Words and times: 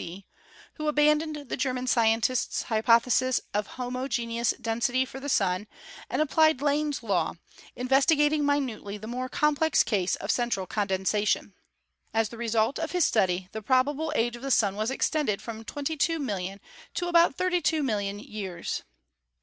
See, 0.00 0.24
who 0.76 0.88
abandoned 0.88 1.36
the 1.50 1.58
German 1.58 1.86
scientist's 1.86 2.62
hypothesis 2.62 3.38
of 3.52 3.66
homo 3.76 4.08
geneous 4.08 4.54
density 4.58 5.04
for 5.04 5.20
the 5.20 5.28
Sun 5.28 5.66
and 6.08 6.22
applied 6.22 6.62
Lane's 6.62 7.02
law, 7.02 7.34
in 7.76 7.86
vestigating 7.86 8.46
minutely 8.46 8.96
the 8.96 9.06
more 9.06 9.28
complex 9.28 9.82
case 9.82 10.16
of 10.16 10.30
central 10.30 10.66
condensation. 10.66 11.52
As 12.14 12.30
the 12.30 12.38
result 12.38 12.78
of 12.78 12.92
his 12.92 13.04
study 13.04 13.50
the 13.52 13.60
probable 13.60 14.10
age 14.16 14.36
of 14.36 14.42
the 14.42 14.50
Sun 14.50 14.74
was 14.74 14.90
extended 14.90 15.42
from 15.42 15.64
twenty 15.64 15.98
two 15.98 16.18
million 16.18 16.60
to 16.94 17.06
about 17.08 17.34
thirty 17.36 17.60
two 17.60 17.82
million 17.82 18.18
years. 18.20 18.82